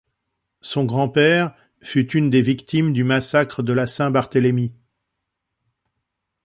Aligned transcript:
Son 0.61 0.85
grand-père 0.85 1.53
fut 1.79 2.09
une 2.17 2.31
des 2.31 2.41
victimes 2.41 2.91
du 2.91 3.03
massacre 3.03 3.61
de 3.61 3.71
la 3.71 3.85
Saint-Barthélemy. 3.85 4.73